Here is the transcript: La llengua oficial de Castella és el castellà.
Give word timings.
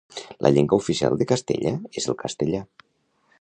La 0.45 0.51
llengua 0.53 0.79
oficial 0.83 1.17
de 1.19 1.27
Castella 1.33 1.75
és 2.03 2.09
el 2.13 2.17
castellà. 2.25 2.65